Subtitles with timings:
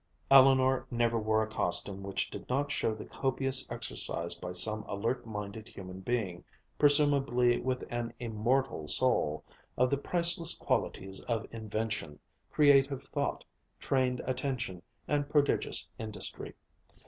[0.31, 5.27] Eleanor never wore a costume which did not show the copious exercise by some alert
[5.27, 6.43] minded human being,
[6.79, 9.43] presumably with an immortal soul,
[9.77, 12.17] of the priceless qualities of invention,
[12.49, 13.45] creative thought,
[13.79, 16.55] trained attention, and prodigious industry.